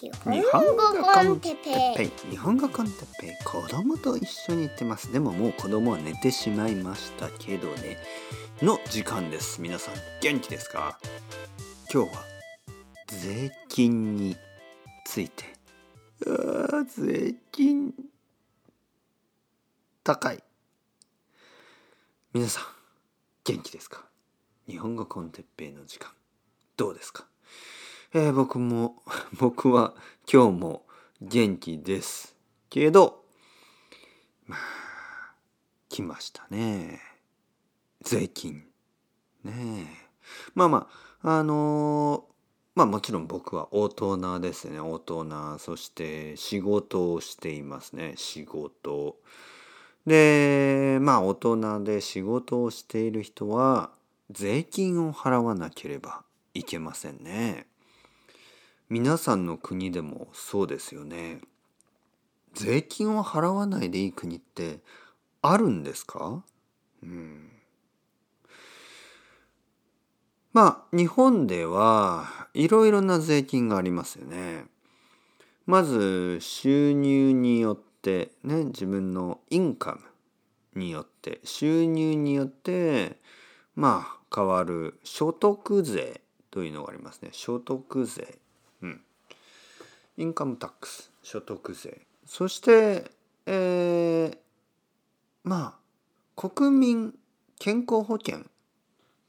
[0.00, 5.12] 日本語コンテッペイ日本語コンテッペイ子供と一緒に行ってます。
[5.12, 7.96] でももう子供は寝てしまいましたけどね。
[8.62, 9.60] の時間です。
[9.60, 11.00] 皆さん元気ですか？
[11.92, 12.22] 今日は
[13.08, 14.36] 税金に
[15.04, 15.44] ついて。
[16.28, 17.92] あ税金
[20.04, 20.40] 高い。
[22.32, 22.64] 皆さん
[23.42, 24.04] 元気ですか？
[24.68, 26.12] 日本語コンテッペイの時間
[26.76, 27.26] どうですか？
[28.14, 29.02] えー僕も
[29.38, 29.94] 僕は
[30.30, 30.86] 今日も
[31.20, 32.34] 元気です。
[32.70, 33.24] けど
[34.46, 35.34] まあ
[35.88, 37.00] 来ましたね。
[38.00, 38.66] 税金。
[39.44, 40.08] ねえ。
[40.54, 40.88] まあま
[41.22, 42.32] ああのー
[42.76, 44.80] まあもちろん僕は大人ですね。
[44.80, 48.14] 大人そして仕事をしていますね。
[48.16, 49.18] 仕事。
[50.06, 53.90] でまあ大人で仕事をしている人は
[54.30, 57.66] 税金を払わなければいけませんね。
[58.90, 61.42] 皆さんの国でもそうですよね。
[62.54, 64.78] 税金を払わないでいい国って
[65.42, 66.42] あるんですか？
[67.02, 67.50] うん。
[70.54, 74.64] まあ日本ではいろいろな税金がありますよね。
[75.66, 79.98] まず収入によってね自分のインカ
[80.74, 83.18] ムによって収入によって
[83.76, 87.28] まあ変わる所得税というのがありますね。
[87.32, 88.38] 所得税。
[90.18, 90.22] うん。
[90.22, 92.02] インカムタックス、所得税。
[92.26, 93.10] そして、
[93.46, 94.38] えー、
[95.44, 95.78] ま
[96.36, 97.14] あ、国民
[97.58, 98.40] 健康保険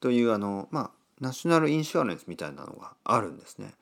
[0.01, 3.73] というあの、まあ、ナショナルインシュアレンスみたいなのがあるんですね。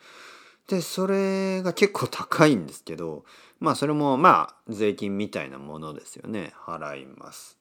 [0.68, 3.26] で、それが結構高いんですけど、
[3.60, 6.54] まあ、それもまあ、税金みたいなものですよね。
[6.66, 7.58] 払います。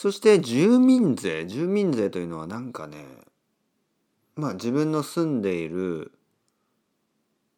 [0.00, 3.04] そして住民税住民税というのはなんかね
[4.36, 6.12] まあ自分の住んでいる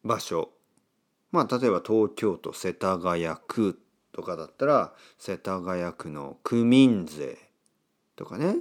[0.04, 0.50] 場所
[1.32, 3.78] まあ例えば東京都世田谷区
[4.12, 7.38] とかだったら世田谷区の区民税
[8.16, 8.56] とかね、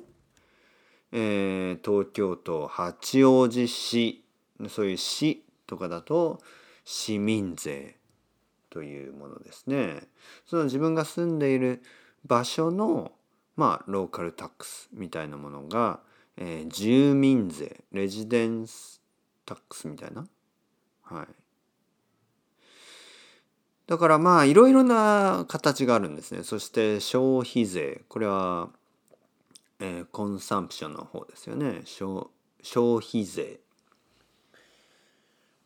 [1.11, 4.23] えー東京都八王子市
[4.69, 6.39] そういう市とかだと
[6.85, 7.97] 市民税
[8.69, 10.07] というものですね。
[10.45, 11.81] その自分が住んでいる
[12.25, 13.11] 場所の
[13.55, 15.99] まあローカルタックスみたいなものが、
[16.37, 19.01] えー住民税レジデンス
[19.45, 20.25] タックスみたいな
[21.09, 21.27] はい。
[23.87, 26.43] だからまあいろいろな形があるんですね。
[26.43, 28.03] そして消費税。
[28.07, 28.69] これは、
[29.79, 31.81] えーコンサンプションの方ですよね。
[31.85, 32.27] 消
[32.61, 33.59] 消費税。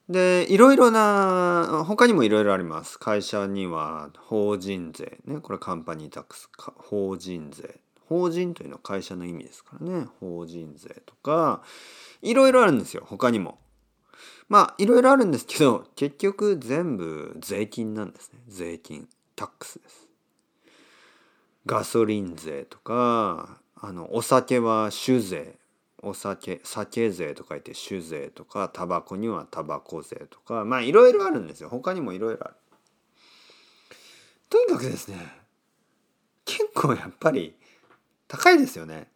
[0.09, 2.98] でいろいろな他にもいろいろあります。
[2.98, 5.18] 会社には法人税。
[5.25, 6.50] ねこれカンパニータックス。
[6.78, 7.80] 法人税。
[8.08, 10.08] 法人というのは会社の意味ですからね。
[10.20, 11.62] 法人税とか
[12.22, 13.04] いろいろあるんですよ。
[13.06, 13.58] 他にも。
[14.53, 18.40] まあいろいろあるんですけど 結局全部税金なんですね。
[18.47, 19.09] 税金。
[19.36, 20.08] タックスです。
[21.66, 25.58] ガソリン税とかあのお酒は酒税。
[26.03, 31.69] お酒酒税と書いて酒税とかタバコにはタバコ税とかまあいろいろあるんですよ。
[31.69, 32.56] 他にもいろいろある。
[34.52, 35.36] とにかくですね
[36.46, 37.56] 結構やっぱり
[38.28, 39.08] 高いですよね。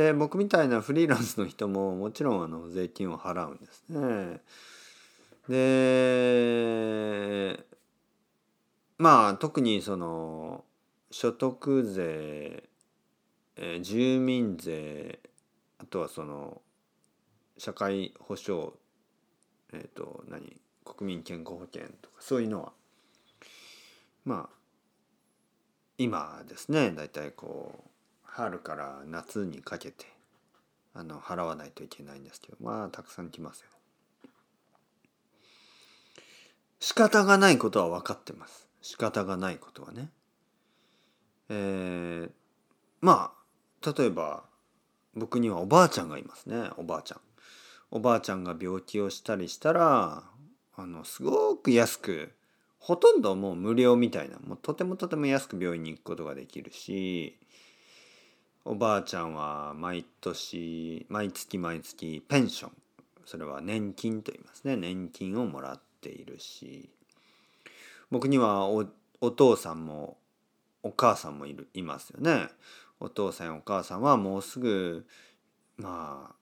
[0.00, 4.40] で僕みたいなフリーランスの人ももちろんあの税金を払うんですね。
[5.46, 7.62] で
[8.96, 10.64] まあ特にその
[11.10, 12.70] 所得税
[13.56, 15.20] え住民税
[15.78, 16.62] あとはその
[17.58, 18.72] 社会保障
[19.74, 22.72] えっ、と何国民健康保険とかそういうのは
[24.24, 24.56] まあ
[25.98, 27.89] 今ですねだいたいこう
[28.32, 30.06] 春から夏にかけて
[30.94, 33.66] あの払わないといけないんですけどまあたくさん来ますよ。
[36.78, 38.66] 仕方がないことは分かってます。
[38.80, 40.08] 仕方がないことはね。
[41.50, 42.30] えー、
[43.00, 43.32] ま
[43.82, 44.44] あ例えば
[45.14, 47.20] 僕にはおばあちゃんがいますねおばあちゃん。
[47.90, 50.22] おばあちゃんが病気をしたりしたら
[50.76, 52.32] あのすごく安く
[52.78, 57.38] ほとんどもう無料みたいなもうとてもとても安く病院に行くことができるし
[58.70, 62.72] おばあちゃんは毎年毎月毎月ペンション。
[63.26, 64.76] それは年金と言いますね。
[64.76, 66.88] 年金をもらっているし。
[68.12, 68.86] 僕にはお
[69.32, 70.18] 父さんも
[70.84, 72.46] お母さんもいるいますよね。
[73.00, 75.04] お父さんやお母さんはもうすぐ
[75.76, 76.34] まあ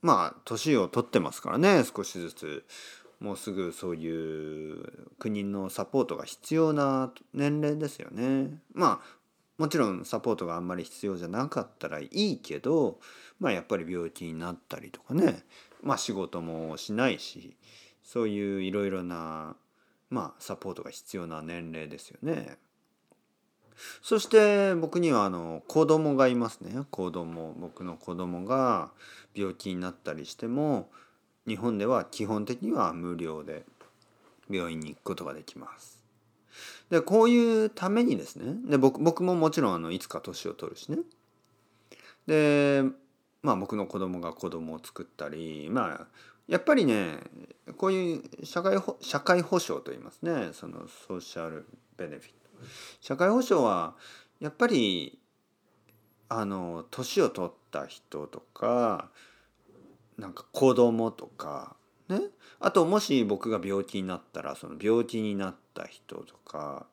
[0.00, 1.84] まあ年を取ってますからね。
[1.84, 2.64] 少しずつ。
[3.20, 8.58] もうすぐそういう国のサポートが必要な年齢ですよね。
[8.72, 9.23] まあ
[9.58, 12.98] もちろんサポートがあんまり必要じゃなかったらいいけど、
[13.38, 15.44] まあ、やっぱり病気になったりとかね、
[15.82, 17.56] まあ、仕事もしないし
[18.02, 19.56] そういういろいろな、
[20.10, 22.58] まあ、サポートが必要な年齢ですよね。
[24.02, 28.92] そして僕にはあの子供がいますね子供僕の子供が
[29.34, 30.90] 病気になったりしても
[31.46, 33.64] 日本では基本的には無料で
[34.48, 36.03] 病院に行くことができます。
[36.94, 38.54] でこういうためにですね。
[38.70, 40.98] で僕僕ももちろんあのいつか年を取るしね。
[42.28, 42.84] で
[43.42, 46.06] まあ僕の子供が子供を作ったりまあ
[46.46, 47.18] やっぱりね
[47.78, 50.50] こういう社会社会保障といいますね。
[50.52, 52.34] そのソーシャルベネフィット
[53.00, 53.96] 社会保障は
[54.38, 55.18] やっぱり
[56.28, 59.10] あの年を取った人とか
[60.16, 61.74] なんか子供とか
[62.08, 62.20] ね。
[62.60, 66.86] あともし僕が病気になったらその病気になった人とか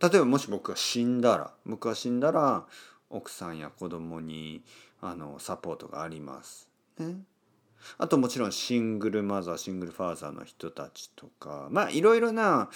[0.00, 2.66] 例えばもし僕が死んだら僕が死んだら
[3.08, 4.62] 奥さんや子供に
[5.00, 6.68] あのサポートがあります。
[6.98, 7.16] ね、
[7.98, 12.70] あともちろんシングルマザーシングルファーザーの人たちとかまあいろいろな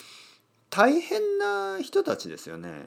[0.71, 2.87] 大変な人たちですよね。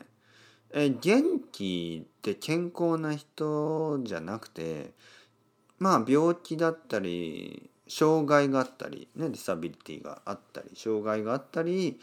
[0.72, 4.94] え元気で健康な人じゃなくて
[5.80, 12.00] まあ病気だったり障害があったり、ね、ディサビリティがあったり障害があったり、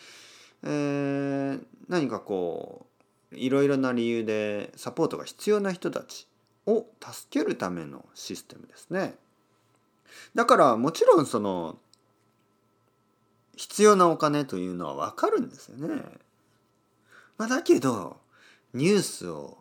[0.64, 2.86] えー、何かこ
[3.32, 6.26] ういろいろな理由でサポートが必要な人たち
[6.66, 9.14] を助けるためのシステムですね。
[10.34, 11.78] だからもちろんその
[13.56, 16.02] 必要なお金というのはわかるんですよね。
[17.38, 18.16] まあ、だけど
[18.74, 19.58] ニュースを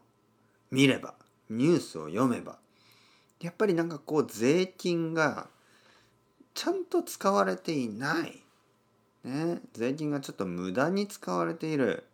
[0.71, 1.13] 見れば
[1.49, 2.57] ニュースを読めば
[3.41, 5.49] やっぱりなんかこう税金が
[6.55, 8.41] ちゃんと使われていない、
[9.23, 12.05] ね、税金がちょっと無駄に使われている。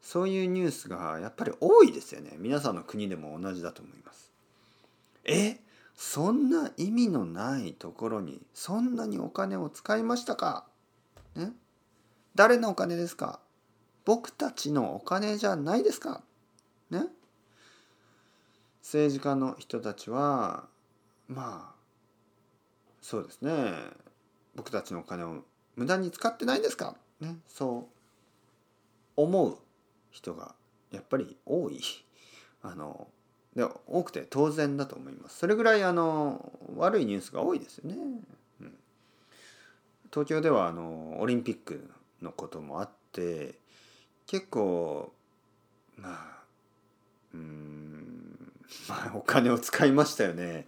[0.00, 2.36] そういうニュースがやっぱり多いですよね。
[2.38, 4.30] 皆さんの国でも同じだと思います。
[5.24, 5.58] え？
[5.96, 10.66] そんな意味のないところにそんなにお金を使いましたか、
[11.36, 11.52] ね、
[12.34, 13.40] 誰のお金ですか？
[14.04, 16.20] 僕たちのお金じゃないですか？
[16.90, 17.04] ね？
[18.82, 20.64] 政治家の人たちは
[21.28, 21.73] まあ
[23.04, 23.52] そうですね。
[24.56, 25.44] 僕たちのお金を
[25.76, 27.86] 無駄に使ってないんですか、ね、そ
[29.16, 29.58] う思う
[30.10, 30.54] 人が
[30.90, 31.82] やっぱり多い。
[32.62, 33.06] あの
[33.54, 35.36] で多くて当然だと思います。
[35.36, 37.94] それぐらいあの悪いニュースが多いですよね、
[38.62, 38.78] うん、
[40.10, 41.90] 東京ではあのオリンピック
[42.22, 43.60] のこともあって
[44.26, 45.12] 結構
[45.98, 46.44] まあ
[47.34, 47.73] うん
[48.88, 50.64] まあ、お金を使いましたよね。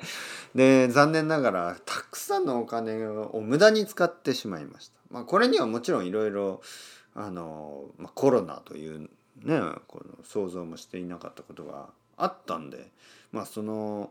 [0.54, 4.94] で残念ながらたくさんのお金を無駄に使ってしまいました。
[5.10, 6.62] まあ、これにはもちろんいろいろ
[7.14, 9.00] あの、まあ、コロナという
[9.42, 12.90] ねこの想像もしていなかったことがあったんで、
[13.32, 14.10] まあ、その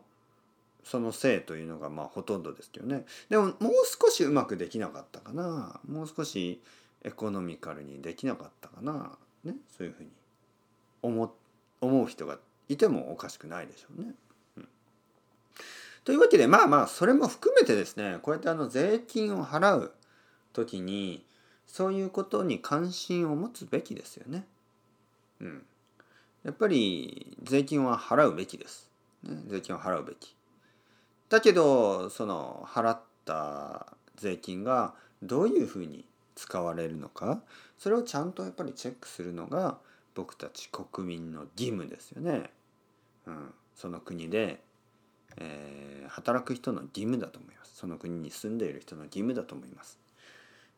[0.84, 3.54] そのせいというのがまあほとんどですけどねでももう
[4.00, 6.62] 少しうまくできなかったかなもう少し
[7.04, 10.10] エコノミカルにできなかったかな、ね、そういうふうに
[11.02, 11.34] 思
[11.82, 12.38] 思う人が
[12.70, 14.14] いてもおかしくないでしょうね。
[14.58, 14.68] うん、
[16.04, 19.92] というわけでまあまあそれも含めてですねこうやってあの税金を払う
[20.54, 21.24] 時に
[21.68, 24.46] そういうことに関心を持つべきですよね。
[25.42, 25.66] うん、
[26.44, 28.90] やっぱり税金は払うべきです。
[29.24, 30.36] ね、税金を払うべき。
[31.30, 37.42] だけどその払った税金がどういうふうに使われるのか
[37.78, 39.78] それをちゃんとやっぱりチェックするのが
[40.14, 42.50] 僕たち国民の義務ですよね。
[43.28, 44.62] うん、その国で、
[45.38, 47.76] えー、働く人の義務だと思います。
[47.76, 50.00] その国に住んでいる人の義務だと思います。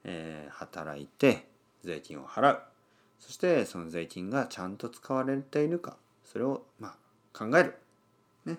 [0.03, 1.47] えー、働いて
[1.83, 2.61] 税金を払う。
[3.19, 7.75] そしてその税金がちゃんと使われているか、それをまあ考える。
[8.45, 8.57] ね。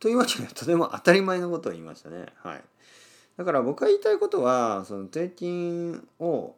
[0.00, 2.26] というわけでとても当たり前のことを言いましたね。
[2.42, 2.64] はい。
[3.36, 6.54] だから僕が言いたいことはその税金を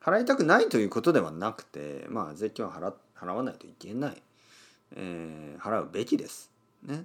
[0.00, 4.22] 払いたくないということではなくて、まあ、税金を払払わないといけない、
[4.96, 6.50] えー、払うべきです。
[6.82, 7.04] ね、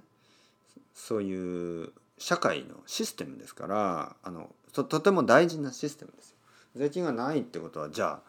[0.94, 6.36] そういう社会のシステムですからあのととても大事なシステムですよ。
[6.76, 8.20] 税金がないってことはじゃあ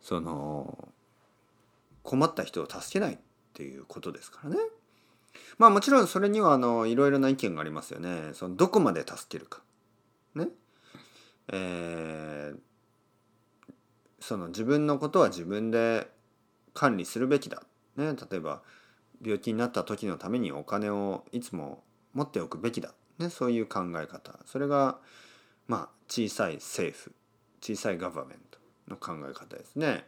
[0.00, 0.88] その
[2.02, 3.18] 困った人を助けないっ
[3.54, 4.56] ていうことですからね。
[5.58, 8.30] まあもちろんそれにはあのいろいろな意見がありますよね。
[8.34, 9.62] そのどこまで助けるか。
[10.34, 10.48] ね。
[11.52, 12.58] えー
[14.26, 16.08] その自分のことは自分で
[16.72, 17.62] 管理するべきだ。
[17.96, 18.62] ね、例えば
[19.22, 22.92] 病気になった時のためにお金をいつも持っておくべきだ。
[23.18, 24.38] ね、そういう考え方。
[24.46, 24.98] それが
[25.68, 27.12] まあ小さい政府
[27.60, 30.04] 小さいガバメントの考え方ですね。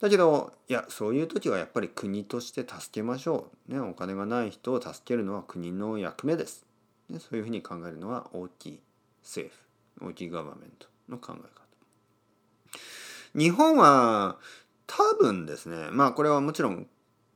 [0.00, 6.66] だけどいやそういう時はやっぱり国として助けましょう、ね、お金がない人を助けるのは国の役目です、
[7.08, 8.80] ね、そういうふうに考えるのは大きい
[9.22, 9.54] 政
[9.98, 11.48] 府大きいガバメントの考え方
[13.34, 14.36] 日本は
[14.86, 16.86] 多分ですねまあこれはもちろん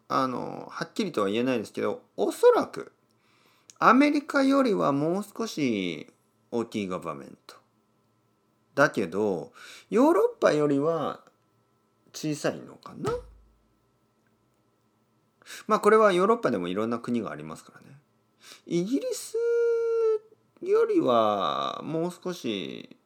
[0.08, 2.92] あのはっきりとは言えないですけどおそらく
[3.78, 6.08] アメリカよりはもう少し
[6.50, 7.56] 大きいガバメント。
[8.74, 9.52] だけど
[9.90, 11.20] ヨーロッパよりは
[12.12, 13.12] 小さいのかな？
[15.66, 17.98] まあこれはヨーロッパでもいろんな国がありますからね。
[18.66, 19.36] イギリス
[20.62, 22.96] よりはもう少し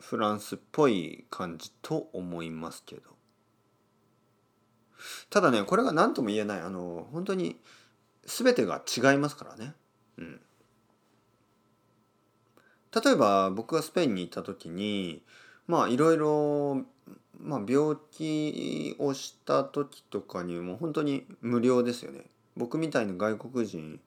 [0.00, 3.13] フランスっぽい感じと思いますけど。
[5.34, 6.60] ただねこれが何とも言えない。
[6.60, 7.56] あの本当に
[8.24, 9.74] 全てが違いますからね。
[10.16, 10.40] うん。
[13.04, 15.24] 例えば僕がスペインに行った時に
[15.66, 16.84] まあいろいろ
[17.40, 22.26] ま、病気をした時とかにも本当に無料ですよね。
[22.56, 23.98] 僕みたいな外国人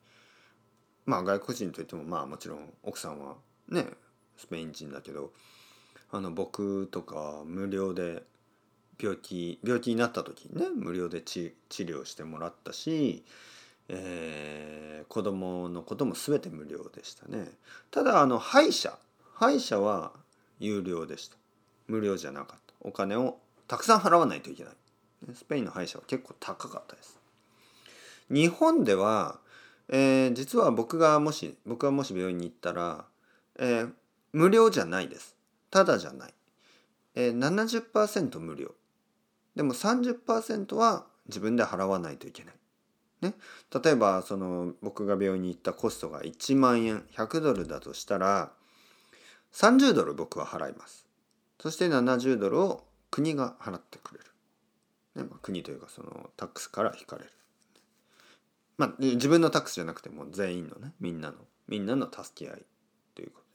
[1.06, 3.36] まあ外国人といってもまあもちろん奥さんは
[3.68, 3.86] ね
[4.38, 5.34] スペイン人だけど
[6.10, 8.24] あの僕とか無料で
[9.00, 13.24] 病気病気になった時にね無料で治療してもらったし、
[13.90, 17.48] えー、子供のことも全て無料でしたね。
[17.92, 18.98] ただあの歯医者
[19.34, 20.14] 歯医者は
[20.60, 21.38] 有料でした。
[21.88, 22.74] 無料じゃなかった。
[22.82, 23.38] お金を
[23.68, 24.74] たくさん払わないといけない。
[25.34, 27.20] スペインの歯医者は結構高かったです。
[28.30, 29.40] 日本では、
[29.90, 33.06] えー、実は僕がもし僕がもし病院に行ったら、
[33.60, 33.92] えー、
[34.34, 35.36] 無料じゃないです。
[35.70, 36.34] ただじゃない、
[37.16, 38.74] えー、70%無料。
[39.58, 42.54] でも30%は自分で払わないといけない
[43.20, 43.34] ね、
[43.84, 48.52] 例えばその僕が病院に行ったコストが1万円100ドルだとしたら
[49.54, 51.08] 30ドル僕は払います
[51.60, 54.26] そして70ドルを国が払ってくれる。
[55.16, 57.32] ねまあ、国というかそのタックスから引かれる。
[58.78, 61.38] まあ自分のタックスじゃなくても全員のねみんなの
[61.68, 62.66] みんなの助け合い
[63.16, 63.47] ということ。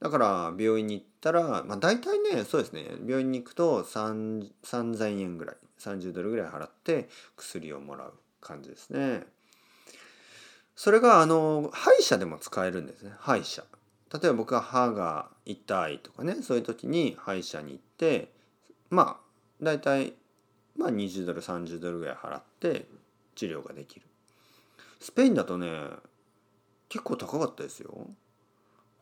[0.00, 9.24] だから病院に行ったらまあ大体ねそうですね病院に行くと3000円ぐらい30ドルぐらい払って薬をもらう感じですね。
[10.74, 13.64] それがあの歯医者でも使えるんですね歯医者。
[14.12, 18.30] 例えば僕は歯が痛いとかねそういう時に歯医者に行って
[18.90, 19.26] まあ
[19.60, 20.12] 大体
[20.76, 22.86] まあ20ドル30ドルぐらい払って
[23.34, 24.06] 治療ができる
[25.00, 25.70] スペインだとね
[26.88, 28.08] 結構高かったですよ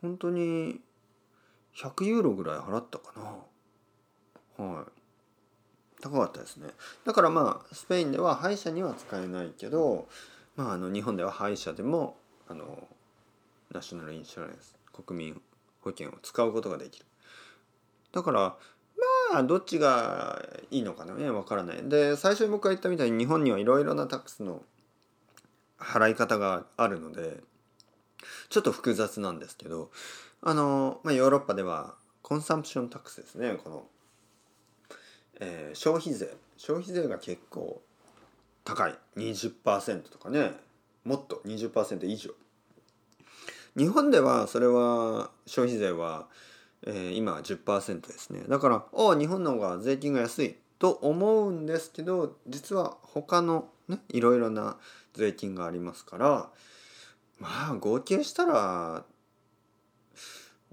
[0.04, 0.82] 本当に
[1.75, 3.14] 100ユーロぐらい払ったか
[4.58, 4.64] な。
[4.66, 4.84] はい。
[6.02, 6.68] 高かったですね。
[7.06, 10.06] だからまあスペインでは歯医者には使えないけど
[10.56, 12.18] まああの日本では歯医者でも
[12.49, 12.87] あの
[13.73, 15.40] ナショナルインシュランス国民
[15.80, 17.06] 保険を使うことができる。
[18.12, 18.40] だから
[19.32, 21.14] まあどっちがいいのかな。
[21.14, 21.88] ねわからない。
[21.88, 24.61] で最初に僕が言ったみたいに日本にはいろいろなタックスの
[25.78, 27.42] 払い方があるので
[28.49, 29.90] ちょっと複雑なんですけど
[30.42, 33.56] あの、まあ、ヨーロッパではコンサンプションタックスですね。
[33.62, 33.87] この、
[35.40, 36.35] えー、消費税。
[36.56, 37.83] 消費税が結構
[38.64, 38.94] 高い。
[39.16, 40.52] 20%とかね。
[41.04, 41.42] もっと。
[41.44, 42.30] 20%以上。
[43.76, 46.28] 日本ではそれは消費税は、
[46.87, 48.44] えー、今10%ですね。
[48.49, 50.56] だからお日本の方が税金が安い。
[50.78, 54.76] と思うんですけど実は他のねいろいろな
[55.14, 56.50] 税金がありますから
[57.38, 59.04] まあ合計したら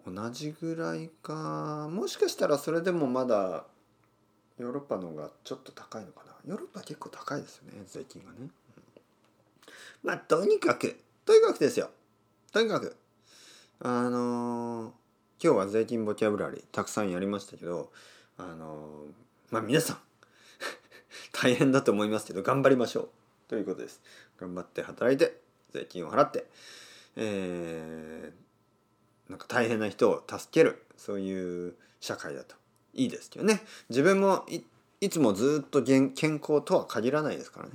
[0.05, 1.87] 同じぐらいか。
[1.91, 3.65] もしかしたらそれでもまだ
[4.57, 6.31] ヨーロッパの方がちょっと高いのかな。
[6.45, 8.49] ヨーロッパ結構高いですよね税金がね、
[10.03, 11.89] まあとにかくとにかくですよ。
[12.51, 12.95] とにかく。
[13.79, 14.91] あのー、
[15.43, 17.91] 今日は税金ボキャブラリーたくさんやりましたけど
[18.37, 19.97] あのー、まあ皆さん
[21.33, 23.09] 大変だと思いますけど頑張りましょう。
[23.47, 24.01] ということです。
[24.39, 25.50] 頑張って働いて。
[25.73, 26.45] 税金を払って
[27.15, 32.55] えー、なんか大変な人を助けるそういう社会だと。
[32.93, 33.61] いいですけどね。
[33.89, 34.45] 自分も
[34.99, 37.73] いつもずっと健康とは限らないですからね。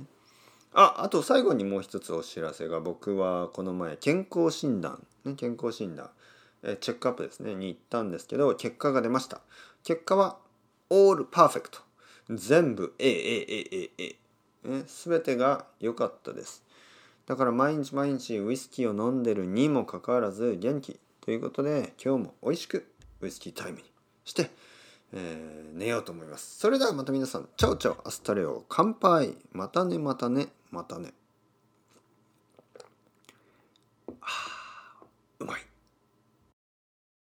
[0.73, 6.11] ああと最後にもう一つお知らせが僕はこの前健康診断、ね、健康診断
[6.61, 9.41] えチェックアップですねに行ったんですけど結果が出ました。
[9.83, 10.37] 結果は
[10.89, 11.79] オールパーフェクト
[12.29, 14.15] 全部 AAAAA
[14.65, 16.63] ね、全てが良かったです。
[17.27, 22.91] だから毎日毎日ウイスキーを飲んでるにもかかわらず元気ということで今日も美味しく
[23.21, 23.83] ウイスキータイムに
[24.25, 24.49] して
[25.13, 26.59] えー、寝ようと思います。
[26.59, 31.01] それではまた皆さん、 ciao ciao、hasta luego、乾杯、またねまたね、またね。
[31.01, 31.16] またね